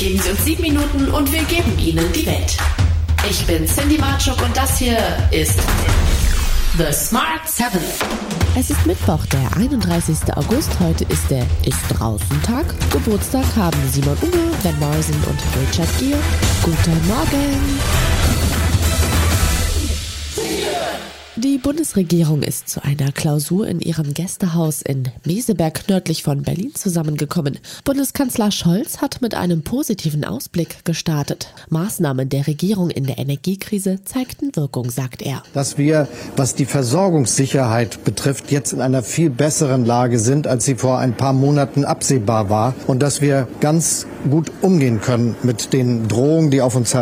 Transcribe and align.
Geben 0.00 0.18
Sie 0.18 0.30
uns 0.30 0.44
sieben 0.46 0.62
Minuten 0.62 1.10
und 1.10 1.30
wir 1.30 1.42
geben 1.42 1.78
Ihnen 1.78 2.10
die 2.14 2.24
Welt. 2.24 2.56
Ich 3.28 3.44
bin 3.44 3.66
Cindy 3.66 3.98
Marchuk 3.98 4.40
und 4.42 4.56
das 4.56 4.78
hier 4.78 4.96
ist 5.30 5.60
The 6.78 6.90
Smart 6.90 7.46
Seven. 7.46 7.82
Es 8.58 8.70
ist 8.70 8.86
Mittwoch, 8.86 9.26
der 9.26 9.54
31. 9.58 10.16
August. 10.36 10.70
Heute 10.80 11.04
ist 11.04 11.30
der 11.30 11.46
Ist 11.66 11.82
draußen 11.90 12.42
Tag. 12.42 12.64
Geburtstag 12.90 13.44
haben 13.54 13.76
Simon 13.92 14.16
Unger, 14.22 14.56
Ben 14.62 14.78
Morrison 14.78 15.16
und 15.28 15.38
Richard 15.60 15.98
Gere. 15.98 16.18
Guten 16.62 17.06
Morgen. 17.06 18.19
Die 21.36 21.58
Bundesregierung 21.58 22.42
ist 22.42 22.68
zu 22.68 22.82
einer 22.82 23.12
Klausur 23.12 23.68
in 23.68 23.78
ihrem 23.78 24.14
Gästehaus 24.14 24.82
in 24.82 25.04
Meseberg 25.24 25.88
nördlich 25.88 26.24
von 26.24 26.42
Berlin 26.42 26.74
zusammengekommen. 26.74 27.60
Bundeskanzler 27.84 28.50
Scholz 28.50 29.00
hat 29.00 29.22
mit 29.22 29.36
einem 29.36 29.62
positiven 29.62 30.24
Ausblick 30.24 30.84
gestartet. 30.84 31.54
Maßnahmen 31.68 32.28
der 32.28 32.48
Regierung 32.48 32.90
in 32.90 33.04
der 33.04 33.18
Energiekrise 33.18 34.00
zeigten 34.04 34.56
Wirkung, 34.56 34.90
sagt 34.90 35.22
er. 35.22 35.44
Dass 35.54 35.78
wir, 35.78 36.08
was 36.36 36.56
die 36.56 36.64
Versorgungssicherheit 36.64 38.02
betrifft, 38.02 38.50
jetzt 38.50 38.72
in 38.72 38.80
einer 38.80 39.04
viel 39.04 39.30
besseren 39.30 39.86
Lage 39.86 40.18
sind, 40.18 40.48
als 40.48 40.64
sie 40.64 40.74
vor 40.74 40.98
ein 40.98 41.16
paar 41.16 41.32
Monaten 41.32 41.84
absehbar 41.84 42.50
war 42.50 42.74
und 42.88 43.04
dass 43.04 43.20
wir 43.20 43.46
ganz 43.60 44.08
gut 44.28 44.50
umgehen 44.62 45.00
können 45.00 45.36
mit 45.44 45.72
den 45.72 46.08
Drohungen, 46.08 46.50
die 46.50 46.60
auf 46.60 46.74
uns, 46.74 46.96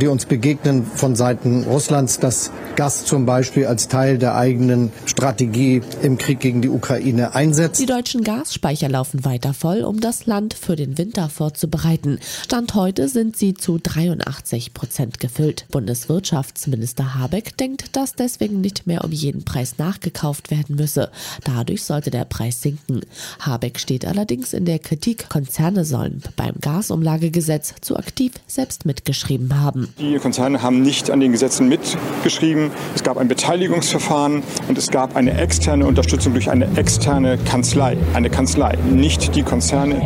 die 0.00 0.06
uns 0.06 0.24
begegnen 0.24 0.86
von 0.94 1.16
Seiten 1.16 1.64
Russlands, 1.64 2.18
dass 2.18 2.50
Gas 2.78 3.04
zum 3.04 3.26
Beispiel 3.26 3.66
als 3.66 3.88
Teil 3.88 4.18
der 4.18 4.36
eigenen 4.36 4.92
Strategie 5.04 5.82
im 6.00 6.16
Krieg 6.16 6.38
gegen 6.38 6.62
die 6.62 6.68
Ukraine 6.68 7.34
einsetzt. 7.34 7.80
Die 7.80 7.86
deutschen 7.86 8.22
Gasspeicher 8.22 8.88
laufen 8.88 9.24
weiter 9.24 9.52
voll, 9.52 9.82
um 9.82 9.98
das 9.98 10.26
Land 10.26 10.54
für 10.54 10.76
den 10.76 10.96
Winter 10.96 11.28
vorzubereiten. 11.28 12.20
Stand 12.44 12.76
heute 12.76 13.08
sind 13.08 13.36
sie 13.36 13.54
zu 13.54 13.80
83 13.82 14.74
Prozent 14.74 15.18
gefüllt. 15.18 15.66
Bundeswirtschaftsminister 15.72 17.16
Habeck 17.16 17.56
denkt, 17.56 17.96
dass 17.96 18.14
deswegen 18.14 18.60
nicht 18.60 18.86
mehr 18.86 19.02
um 19.02 19.10
jeden 19.10 19.44
Preis 19.44 19.78
nachgekauft 19.78 20.52
werden 20.52 20.76
müsse. 20.76 21.10
Dadurch 21.42 21.82
sollte 21.82 22.12
der 22.12 22.26
Preis 22.26 22.62
sinken. 22.62 23.00
Habeck 23.40 23.80
steht 23.80 24.06
allerdings 24.06 24.52
in 24.52 24.66
der 24.66 24.78
Kritik, 24.78 25.28
Konzerne 25.28 25.84
sollen 25.84 26.22
beim 26.36 26.54
Gasumlagegesetz 26.60 27.74
zu 27.80 27.96
aktiv 27.96 28.34
selbst 28.46 28.86
mitgeschrieben 28.86 29.60
haben. 29.60 29.92
Die 29.98 30.16
Konzerne 30.18 30.62
haben 30.62 30.80
nicht 30.80 31.10
an 31.10 31.18
den 31.18 31.32
Gesetzen 31.32 31.68
mitgeschrieben. 31.68 32.67
Es 32.94 33.02
gab 33.02 33.18
ein 33.18 33.28
Beteiligungsverfahren 33.28 34.42
und 34.68 34.78
es 34.78 34.90
gab 34.90 35.16
eine 35.16 35.38
externe 35.40 35.86
Unterstützung 35.86 36.32
durch 36.32 36.50
eine 36.50 36.76
externe 36.76 37.38
Kanzlei. 37.38 37.96
Eine 38.14 38.30
Kanzlei, 38.30 38.76
nicht 38.90 39.34
die 39.34 39.42
Konzerne. 39.42 40.02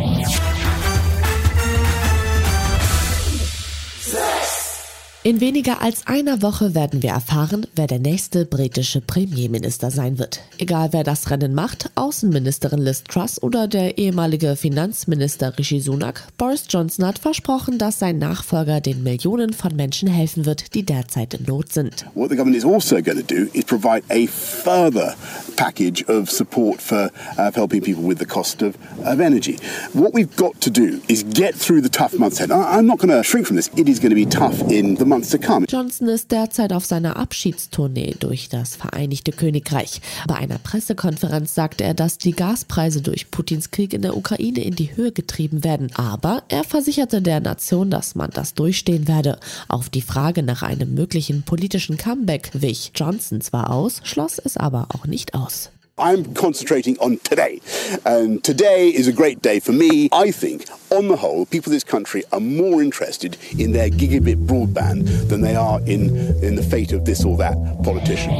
In 5.25 5.39
weniger 5.39 5.81
als 5.81 6.05
einer 6.05 6.41
Woche 6.41 6.75
werden 6.75 7.01
wir 7.01 7.11
erfahren, 7.11 7.65
wer 7.77 7.87
der 7.87 7.99
nächste 7.99 8.45
britische 8.45 8.99
Premierminister 8.99 9.89
sein 9.89 10.19
wird. 10.19 10.41
Egal 10.57 10.89
wer 10.91 11.05
das 11.05 11.31
Rennen 11.31 11.53
macht, 11.53 11.89
Außenministerin 11.95 12.81
Liz 12.81 13.05
Truss 13.05 13.41
oder 13.41 13.69
der 13.69 13.97
ehemalige 13.97 14.57
Finanzminister 14.57 15.57
Rishi 15.57 15.79
Sunak, 15.79 16.27
Boris 16.37 16.65
Johnson 16.69 17.05
hat 17.05 17.19
versprochen, 17.19 17.77
dass 17.77 17.99
sein 17.99 18.17
Nachfolger 18.17 18.81
den 18.81 19.01
Millionen 19.01 19.53
von 19.53 19.73
Menschen 19.77 20.09
helfen 20.09 20.45
wird, 20.45 20.75
die 20.75 20.83
derzeit 20.83 21.33
in 21.35 21.45
Not 21.45 21.71
sind. 21.71 22.05
What 22.15 22.29
the 22.29 22.35
government 22.35 22.57
is 22.57 22.65
also 22.65 23.01
going 23.01 23.25
to 23.25 23.35
do 23.35 23.47
is 23.53 23.63
provide 23.63 24.03
a 24.09 24.27
further 24.27 25.15
package 25.55 26.03
of 26.09 26.29
support 26.29 26.81
for 26.81 27.09
uh, 27.37 27.49
helping 27.55 27.81
people 27.81 28.03
with 28.05 28.19
the 28.19 28.25
cost 28.25 28.61
of, 28.61 28.75
of 29.05 29.21
energy. 29.21 29.57
What 29.93 30.13
we've 30.13 30.35
got 30.35 30.59
to 30.59 30.69
do 30.69 30.99
is 31.07 31.23
get 31.33 31.55
through 31.55 31.79
the 31.79 31.89
tough 31.89 32.19
months 32.19 32.41
ahead. 32.41 32.51
I, 32.51 32.77
I'm 32.77 32.85
not 32.85 32.99
going 32.99 33.15
to 33.15 33.23
shrink 33.23 33.47
from 33.47 33.55
this. 33.55 33.69
It 33.77 33.87
is 33.87 33.99
going 33.99 34.09
to 34.09 34.15
be 34.15 34.25
tough 34.25 34.59
in 34.69 34.95
the 34.95 35.12
months 35.13 35.29
to 35.29 35.37
come. 35.37 35.65
Johnson 35.69 36.07
ist 36.07 36.31
derzeit 36.31 36.73
auf 36.73 36.85
seiner 36.85 37.17
Abschiedstournee 37.17 38.15
durch 38.19 38.49
das 38.49 38.75
Vereinigte 38.75 39.31
Königreich. 39.31 40.01
Bei 40.27 40.35
einer 40.35 40.57
Pressekonferenz 40.57 41.53
sagte 41.53 41.83
er, 41.83 41.93
dass 41.93 42.17
die 42.17 42.31
Gaspreise 42.31 43.01
durch 43.01 43.29
Putins 43.29 43.71
Krieg 43.71 43.93
in 43.93 44.01
der 44.01 44.17
Ukraine 44.17 44.63
in 44.63 44.75
die 44.75 44.95
Höhe 44.95 45.11
getrieben 45.11 45.63
werden. 45.63 45.91
Aber 45.95 46.43
er 46.49 46.63
versicherte 46.63 47.21
der 47.21 47.39
Nation, 47.39 47.89
dass 47.89 48.15
man 48.15 48.31
das 48.31 48.53
durchstehen 48.53 49.07
werde. 49.07 49.39
Auf 49.67 49.89
die 49.89 50.01
Frage 50.01 50.43
nach 50.43 50.63
einem 50.63 50.93
möglichen 50.93 51.43
politischen 51.43 51.97
Comeback 51.97 52.49
wich 52.53 52.91
Johnson 52.95 53.41
zwar 53.41 53.71
aus, 53.71 54.01
schloss 54.03 54.39
es 54.39 54.57
aber 54.57 54.87
auch 54.93 55.05
nicht 55.05 55.35
aus. 55.35 55.69
I'm 55.97 56.33
concentrating 56.33 56.97
on 56.97 57.19
today. 57.19 57.61
And 58.03 58.43
today 58.43 58.89
is 58.89 59.07
a 59.07 59.13
great 59.13 59.43
day 59.43 59.59
for 59.59 59.73
me. 59.73 60.09
I 60.11 60.31
think, 60.31 60.65
on 60.89 61.07
the 61.07 61.15
whole, 61.15 61.45
people 61.45 61.71
in 61.71 61.75
this 61.75 61.83
country 61.83 62.23
are 62.31 62.39
more 62.39 62.81
interested 62.81 63.37
in 63.59 63.73
their 63.73 63.91
gigabit 63.91 64.47
broadband 64.47 65.29
than 65.29 65.41
they 65.41 65.55
are 65.55 65.79
in, 65.81 66.15
in 66.43 66.55
the 66.55 66.63
fate 66.63 66.93
of 66.93 67.05
this 67.05 67.23
or 67.23 67.37
that 67.37 67.55
politician. 67.83 68.33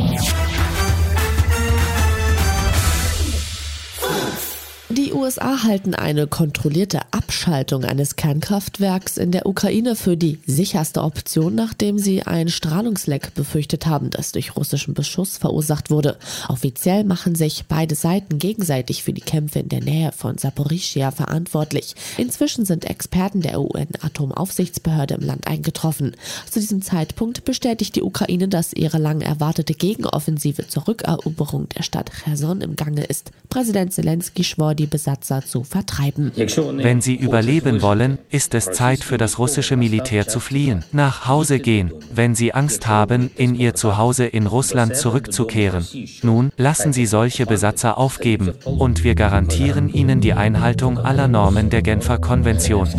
Die 4.89 5.13
USA 5.13 5.63
halten 5.63 5.95
eine 5.95 6.27
kontrollierte 6.27 6.99
Abschaltung 7.11 7.85
eines 7.85 8.17
Kernkraftwerks 8.17 9.17
in 9.17 9.31
der 9.31 9.45
Ukraine 9.45 9.95
für 9.95 10.17
die 10.17 10.39
sicherste 10.45 11.03
Option, 11.03 11.55
nachdem 11.55 11.97
sie 11.97 12.23
ein 12.23 12.49
Strahlungsleck 12.49 13.33
befürchtet 13.33 13.85
haben, 13.85 14.09
das 14.09 14.33
durch 14.33 14.57
russischen 14.57 14.93
Beschuss 14.93 15.37
verursacht 15.37 15.89
wurde. 15.89 16.17
Offiziell 16.49 17.05
machen 17.05 17.33
sich 17.33 17.63
beide 17.69 17.95
Seiten 17.95 18.39
gegenseitig 18.39 19.03
für 19.03 19.13
die 19.13 19.21
Kämpfe 19.21 19.59
in 19.59 19.69
der 19.69 19.81
Nähe 19.81 20.11
von 20.11 20.37
Saporischia 20.37 21.11
verantwortlich. 21.11 21.95
Inzwischen 22.17 22.65
sind 22.65 22.83
Experten 22.83 23.41
der 23.41 23.61
UN-Atomaufsichtsbehörde 23.61 25.13
im 25.13 25.25
Land 25.25 25.47
eingetroffen. 25.47 26.13
Zu 26.51 26.59
diesem 26.59 26.81
Zeitpunkt 26.81 27.45
bestätigt 27.45 27.95
die 27.95 28.03
Ukraine, 28.03 28.49
dass 28.49 28.73
ihre 28.73 28.97
lang 28.97 29.21
erwartete 29.21 29.73
Gegenoffensive 29.73 30.67
zur 30.67 30.89
Rückeroberung 30.89 31.69
der 31.69 31.83
Stadt 31.83 32.11
Cherson 32.11 32.59
im 32.59 32.75
Gange 32.75 33.05
ist. 33.05 33.31
Präsident 33.49 33.93
Zelensky 33.93 34.43
schwor 34.43 34.73
die 34.75 34.82
Besatzer 34.87 35.43
zu 35.45 35.63
vertreiben. 35.63 36.31
Wenn 36.35 37.01
sie 37.01 37.15
überleben 37.15 37.81
wollen, 37.81 38.17
ist 38.29 38.53
es 38.53 38.71
Zeit 38.71 39.03
für 39.03 39.17
das 39.17 39.39
russische 39.39 39.77
Militär 39.77 40.27
zu 40.27 40.39
fliehen, 40.39 40.83
nach 40.91 41.27
Hause 41.27 41.59
gehen, 41.59 41.93
wenn 42.13 42.35
sie 42.35 42.53
Angst 42.53 42.87
haben, 42.87 43.31
in 43.35 43.55
ihr 43.55 43.73
Zuhause 43.73 44.25
in 44.25 44.47
Russland 44.47 44.95
zurückzukehren. 44.95 45.85
Nun, 46.21 46.51
lassen 46.57 46.93
Sie 46.93 47.05
solche 47.05 47.45
Besatzer 47.45 47.97
aufgeben, 47.97 48.53
und 48.65 49.03
wir 49.03 49.15
garantieren 49.15 49.89
ihnen 49.89 50.21
die 50.21 50.33
Einhaltung 50.33 50.97
aller 50.97 51.27
Normen 51.27 51.69
der 51.69 51.81
Genfer 51.81 52.17
Konvention. 52.17 52.89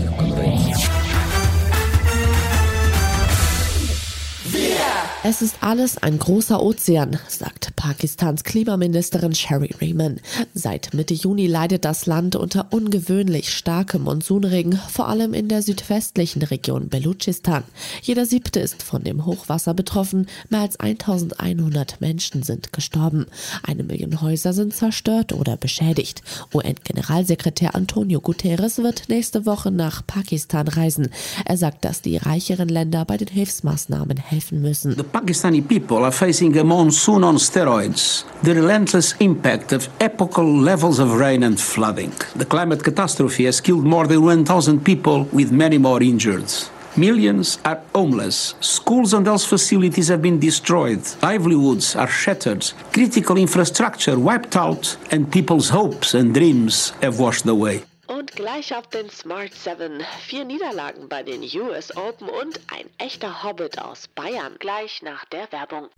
Es 5.27 5.41
ist 5.41 5.57
alles 5.63 5.97
ein 5.97 6.19
großer 6.19 6.63
Ozean, 6.63 7.19
sagt 7.29 7.75
Pakistans 7.77 8.45
Klimaministerin 8.45 9.35
Sherry 9.35 9.75
Rehman. 9.81 10.21
Seit 10.53 10.93
Mitte 10.93 11.15
Juni 11.15 11.47
leidet 11.47 11.87
das 11.87 12.05
Land 12.05 12.37
unter 12.37 12.67
ungewöhnlich 12.75 13.51
starkem 13.51 14.03
Monsunregen, 14.03 14.79
vor 14.91 15.09
allem 15.09 15.33
in 15.33 15.49
der 15.49 15.63
südwestlichen 15.63 16.43
Region 16.43 16.91
Belutschistan. 16.91 17.65
Jeder 18.03 18.27
siebte 18.27 18.61
ist 18.61 18.83
von 18.83 19.03
dem 19.03 19.25
Hochwasser 19.25 19.73
betroffen. 19.73 20.27
Mehr 20.51 20.61
als 20.61 20.79
1100 20.79 22.03
Menschen 22.03 22.43
sind 22.43 22.75
gestorben. 22.75 23.25
Eine 23.63 23.83
Million 23.83 24.21
Häuser 24.21 24.53
sind 24.53 24.75
zerstört 24.75 25.33
oder 25.33 25.57
beschädigt. 25.57 26.21
UN-Generalsekretär 26.53 27.75
Antonio 27.75 28.21
Guterres 28.21 28.77
wird 28.77 29.09
nächste 29.09 29.47
Woche 29.47 29.71
nach 29.71 30.07
Pakistan 30.07 30.69
reisen. 30.69 31.09
Er 31.47 31.57
sagt, 31.57 31.87
dass 31.87 32.03
die 32.03 32.19
reicheren 32.19 32.69
Länder 32.69 33.07
bei 33.07 33.17
den 33.17 33.29
Hilfsmaßnahmen 33.29 34.19
helfen 34.19 34.61
müssen. 34.61 34.97
Pakistani 35.15 35.63
people 35.63 36.03
are 36.03 36.11
facing 36.11 36.57
a 36.59 36.65
monsoon 36.65 37.23
on 37.23 37.37
steroids, 37.37 38.25
the 38.43 38.53
relentless 38.53 39.15
impact 39.21 39.71
of 39.71 39.89
epochal 40.01 40.59
levels 40.59 40.99
of 40.99 41.15
rain 41.15 41.45
and 41.45 41.61
flooding. 41.61 42.13
The 42.35 42.45
climate 42.45 42.83
catastrophe 42.83 43.45
has 43.45 43.61
killed 43.61 43.85
more 43.85 44.09
than 44.09 44.23
1,000 44.23 44.85
people, 44.85 45.29
with 45.33 45.53
many 45.53 45.79
more 45.79 46.03
injured. 46.03 46.53
Millions 46.97 47.61
are 47.65 47.81
homeless. 47.95 48.57
Schools 48.59 49.15
and 49.15 49.25
health 49.25 49.47
facilities 49.47 50.09
have 50.09 50.21
been 50.21 50.41
destroyed. 50.41 51.03
Livelihoods 51.23 51.95
are 51.95 52.09
shattered. 52.09 52.73
Critical 52.93 53.37
infrastructure 53.37 54.19
wiped 54.19 54.57
out, 54.57 54.97
and 55.13 55.31
people's 55.31 55.69
hopes 55.69 56.15
and 56.15 56.35
dreams 56.35 56.91
have 57.03 57.21
washed 57.21 57.47
away. 57.47 57.85
Gleich 58.35 58.75
auf 58.75 58.89
den 58.89 59.11
Smart 59.11 59.55
7. 59.55 60.03
Vier 60.27 60.45
Niederlagen 60.45 61.09
bei 61.09 61.23
den 61.23 61.43
US 61.43 61.97
Open 61.97 62.29
und 62.29 62.59
ein 62.73 62.91
echter 62.99 63.45
Hobbit 63.45 63.79
aus 63.79 64.09
Bayern. 64.09 64.57
Gleich 64.59 65.03
nach 65.03 65.25
der 65.27 65.53
Werbung. 65.53 65.89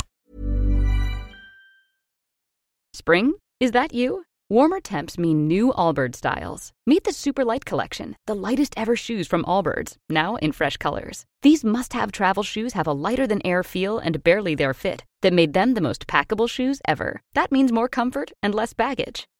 Spring? 2.94 3.34
Is 3.58 3.72
that 3.72 3.94
you? 3.94 4.24
Warmer 4.50 4.80
temps 4.80 5.16
mean 5.18 5.48
new 5.48 5.72
Allbirds 5.72 6.18
styles. 6.18 6.72
Meet 6.86 7.04
the 7.04 7.12
Super 7.12 7.42
Light 7.42 7.64
Collection, 7.64 8.14
the 8.26 8.34
lightest 8.34 8.74
ever 8.76 8.96
shoes 8.96 9.26
from 9.26 9.42
Allbirds, 9.44 9.96
now 10.10 10.36
in 10.36 10.52
fresh 10.52 10.76
colors. 10.76 11.24
These 11.40 11.64
must 11.64 11.94
have 11.94 12.12
travel 12.12 12.42
shoes 12.42 12.74
have 12.74 12.86
a 12.86 12.92
lighter 12.92 13.26
than 13.26 13.44
air 13.46 13.62
feel 13.62 13.98
and 13.98 14.22
barely 14.22 14.54
their 14.54 14.74
fit 14.74 15.04
that 15.22 15.32
made 15.32 15.54
them 15.54 15.72
the 15.72 15.80
most 15.80 16.06
packable 16.06 16.48
shoes 16.50 16.80
ever. 16.86 17.22
That 17.32 17.50
means 17.50 17.72
more 17.72 17.88
comfort 17.88 18.30
and 18.42 18.54
less 18.54 18.74
baggage. 18.74 19.26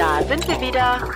Da 0.00 0.22
sind 0.26 0.48
wir 0.48 0.58
wieder. 0.62 1.10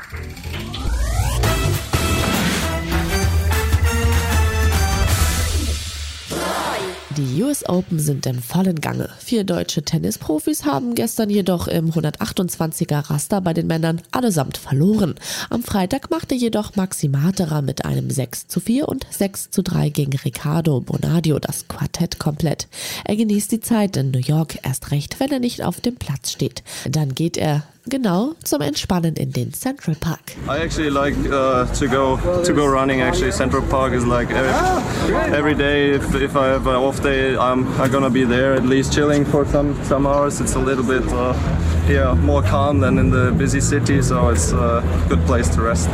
Die 7.17 7.43
US 7.43 7.67
Open 7.67 7.99
sind 7.99 8.27
im 8.27 8.43
vollen 8.43 8.83
Gange. 8.83 9.09
Vier 9.19 9.45
deutsche 9.45 9.85
Tennisprofis 9.85 10.67
haben 10.67 10.95
gestern 10.95 11.31
jedoch 11.31 11.67
im 11.67 11.93
128er 11.93 13.09
Raster 13.09 13.41
bei 13.41 13.55
den 13.55 13.69
Männern 13.69 14.03
allesamt 14.11 14.59
verloren. 14.59 15.15
Am 15.49 15.63
Freitag 15.63 16.11
machte 16.11 16.35
jedoch 16.35 16.77
Maxi 16.77 17.09
Materer 17.09 17.63
mit 17.63 17.87
einem 17.87 18.11
6 18.11 18.49
zu 18.49 18.61
4 18.61 18.87
und 18.87 19.07
6 19.09 19.51
zu 19.51 19.63
3 19.63 19.89
gegen 19.89 20.15
Riccardo 20.15 20.83
Bonadio 20.83 21.39
das 21.39 21.69
Quartett 21.69 22.19
komplett. 22.19 22.69
Er 23.05 23.17
genießt 23.17 23.51
die 23.51 23.61
Zeit 23.61 23.97
in 23.97 24.11
New 24.11 24.19
York 24.19 24.59
erst 24.63 24.91
recht, 24.91 25.21
wenn 25.21 25.33
er 25.33 25.41
nicht 25.41 25.65
auf 25.65 25.81
dem 25.81 25.97
Platz 25.97 26.33
steht. 26.33 26.63
Dann 26.91 27.15
geht 27.15 27.39
er 27.39 27.63
genau 27.87 28.35
zum 28.43 28.61
Entspannen 28.63 29.15
in 29.17 29.33
den 29.33 29.53
Central 29.53 29.97
Park. 29.97 30.37
I 30.49 30.63
actually 30.63 30.91
like 30.91 31.17
uh, 31.31 31.67
to 31.79 31.87
go 31.87 32.19
to 32.43 32.53
go 32.53 32.67
running. 32.67 33.03
Actually, 33.03 33.33
Central 33.33 33.63
Park 33.63 33.93
is 33.93 34.05
like 34.05 34.31
every, 34.31 35.15
every 35.37 35.55
day. 35.55 35.93
If, 35.95 36.15
if 36.15 36.37
I 36.37 36.47
have 36.49 36.67
an 36.67 36.77
off 36.77 37.03
day, 37.03 37.37
I'm, 37.37 37.67
I'm 37.81 37.91
gonna 37.91 38.11
be 38.11 38.25
there 38.25 38.55
at 38.55 38.65
least 38.65 38.93
chilling 38.93 39.25
for 39.25 39.45
some 39.47 39.75
some 39.85 40.07
hours. 40.07 40.41
It's 40.41 40.55
a 40.55 40.61
little 40.61 40.85
bit 40.85 41.03
uh, 41.13 41.35
yeah 41.89 42.15
more 42.15 42.43
calm 42.43 42.81
than 42.81 42.99
in 42.99 43.11
the 43.11 43.33
busy 43.33 43.61
city, 43.61 44.03
so 44.03 44.29
it's 44.31 44.53
a 44.53 44.83
good 45.09 45.25
place 45.27 45.49
to 45.55 45.63
rest. 45.63 45.89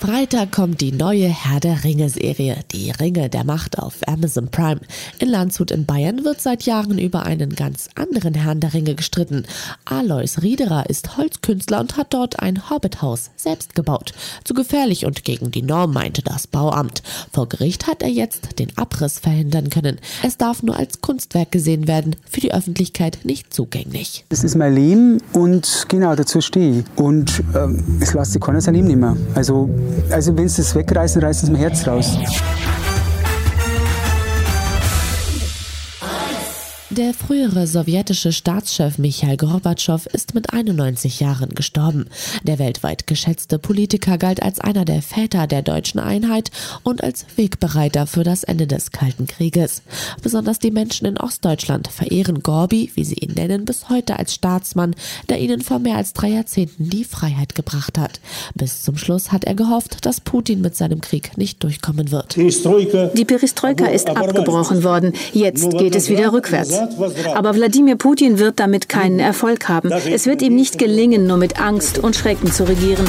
Freitag 0.00 0.50
kommt 0.50 0.80
die 0.80 0.92
neue 0.92 1.28
Herr 1.28 1.60
der 1.60 1.84
Ringe-Serie, 1.84 2.60
die 2.72 2.90
Ringe 2.90 3.28
der 3.28 3.44
Macht 3.44 3.78
auf 3.78 3.96
Amazon 4.06 4.48
Prime. 4.48 4.80
In 5.18 5.28
Landshut 5.28 5.70
in 5.70 5.84
Bayern 5.84 6.24
wird 6.24 6.40
seit 6.40 6.62
Jahren 6.62 6.98
über 6.98 7.24
einen 7.24 7.54
ganz 7.54 7.90
anderen 7.96 8.32
Herrn 8.32 8.60
der 8.60 8.72
Ringe 8.72 8.94
gestritten. 8.94 9.44
Alois 9.84 10.40
Riederer 10.40 10.88
ist 10.88 11.18
Holzkünstler 11.18 11.80
und 11.80 11.98
hat 11.98 12.14
dort 12.14 12.40
ein 12.40 12.70
Hobbithaus 12.70 13.30
selbst 13.36 13.74
gebaut. 13.74 14.14
Zu 14.42 14.54
gefährlich 14.54 15.04
und 15.04 15.22
gegen 15.22 15.50
die 15.50 15.60
Norm 15.60 15.92
meinte 15.92 16.22
das 16.22 16.46
Bauamt. 16.46 17.02
Vor 17.30 17.50
Gericht 17.50 17.86
hat 17.86 18.02
er 18.02 18.08
jetzt 18.08 18.58
den 18.58 18.72
Abriss 18.78 19.18
verhindern 19.18 19.68
können. 19.68 19.98
Es 20.22 20.38
darf 20.38 20.62
nur 20.62 20.78
als 20.78 21.02
Kunstwerk 21.02 21.52
gesehen 21.52 21.86
werden, 21.86 22.16
für 22.26 22.40
die 22.40 22.54
Öffentlichkeit 22.54 23.18
nicht 23.24 23.52
zugänglich. 23.52 24.24
Das 24.30 24.44
ist 24.44 24.54
mein 24.54 24.74
Leben 24.74 25.20
und 25.34 25.84
genau 25.88 26.16
dazu 26.16 26.40
stehe 26.40 26.78
ich. 26.78 26.84
Und 26.96 27.42
ähm, 27.54 27.98
es 28.00 28.14
lässt 28.14 28.32
sich 28.32 28.40
keiner 28.40 28.62
sein 28.62 28.72
Leben 28.72 28.86
nicht 28.86 28.96
mehr. 28.96 29.14
Also 29.34 29.68
also 30.10 30.36
wenn 30.36 30.48
sie 30.48 30.62
es 30.62 30.74
wegreißen, 30.74 31.22
reißen 31.22 31.46
sie 31.46 31.52
mein 31.52 31.60
Herz 31.60 31.86
raus. 31.86 32.18
Der 37.00 37.14
frühere 37.14 37.66
sowjetische 37.66 38.30
Staatschef 38.30 38.98
Michail 38.98 39.38
Gorbatschow 39.38 40.04
ist 40.12 40.34
mit 40.34 40.52
91 40.52 41.18
Jahren 41.18 41.54
gestorben. 41.54 42.10
Der 42.42 42.58
weltweit 42.58 43.06
geschätzte 43.06 43.58
Politiker 43.58 44.18
galt 44.18 44.42
als 44.42 44.60
einer 44.60 44.84
der 44.84 45.00
Väter 45.00 45.46
der 45.46 45.62
deutschen 45.62 45.98
Einheit 45.98 46.50
und 46.82 47.02
als 47.02 47.24
Wegbereiter 47.36 48.06
für 48.06 48.22
das 48.22 48.44
Ende 48.44 48.66
des 48.66 48.90
Kalten 48.90 49.26
Krieges. 49.26 49.80
Besonders 50.22 50.58
die 50.58 50.70
Menschen 50.70 51.06
in 51.06 51.16
Ostdeutschland 51.16 51.88
verehren 51.88 52.42
Gorbi, 52.42 52.90
wie 52.94 53.04
sie 53.04 53.14
ihn 53.14 53.32
nennen, 53.32 53.64
bis 53.64 53.88
heute 53.88 54.18
als 54.18 54.34
Staatsmann, 54.34 54.94
der 55.30 55.38
ihnen 55.38 55.62
vor 55.62 55.78
mehr 55.78 55.96
als 55.96 56.12
drei 56.12 56.28
Jahrzehnten 56.28 56.90
die 56.90 57.04
Freiheit 57.04 57.54
gebracht 57.54 57.96
hat. 57.96 58.20
Bis 58.54 58.82
zum 58.82 58.98
Schluss 58.98 59.32
hat 59.32 59.44
er 59.44 59.54
gehofft, 59.54 60.04
dass 60.04 60.20
Putin 60.20 60.60
mit 60.60 60.76
seinem 60.76 61.00
Krieg 61.00 61.38
nicht 61.38 61.62
durchkommen 61.62 62.10
wird. 62.10 62.36
Die 62.36 63.24
Perestroika 63.24 63.86
ist 63.86 64.10
abgebrochen 64.10 64.84
worden. 64.84 65.14
Jetzt 65.32 65.70
geht 65.78 65.96
es 65.96 66.10
wieder 66.10 66.34
rückwärts. 66.34 66.89
Aber 67.34 67.54
Wladimir 67.54 67.96
Putin 67.96 68.38
wird 68.38 68.58
damit 68.60 68.88
keinen 68.88 69.18
Erfolg 69.20 69.68
haben. 69.68 69.90
Es 69.92 70.26
wird 70.26 70.42
ihm 70.42 70.54
nicht 70.54 70.78
gelingen, 70.78 71.26
nur 71.26 71.36
mit 71.36 71.60
Angst 71.60 71.98
und 71.98 72.16
Schrecken 72.16 72.50
zu 72.50 72.64
regieren. 72.64 73.08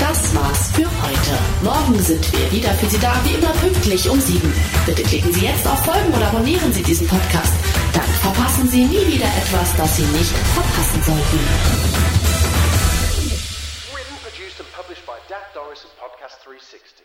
Das 0.00 0.34
war's 0.34 0.70
für 0.72 0.86
heute. 0.86 1.34
Morgen 1.62 1.98
sind 2.02 2.32
wir 2.32 2.52
wieder 2.52 2.70
für 2.74 2.86
Sie 2.86 2.98
da, 2.98 3.12
wie 3.24 3.34
immer 3.34 3.52
pünktlich 3.60 4.08
um 4.08 4.20
sieben. 4.20 4.52
Bitte 4.86 5.02
klicken 5.02 5.32
Sie 5.32 5.44
jetzt 5.44 5.66
auf 5.66 5.84
Folgen 5.84 6.12
oder 6.14 6.28
abonnieren 6.28 6.72
Sie 6.72 6.82
diesen 6.82 7.06
Podcast. 7.06 7.52
Dann 7.92 8.08
verpassen 8.22 8.68
Sie 8.68 8.84
nie 8.84 9.06
wieder 9.06 9.26
etwas, 9.26 9.74
das 9.76 9.96
Sie 9.96 10.02
nicht 10.02 10.32
verpassen 10.54 11.02
sollten. 11.04 11.38
Written, 13.92 14.16
produced 14.22 14.60
and 14.60 14.70
published 14.72 15.04
by 15.04 15.18
Dak 15.28 15.52
Doris 15.54 15.82
and 15.84 15.92
Podcast 15.98 16.38
360. 16.44 17.04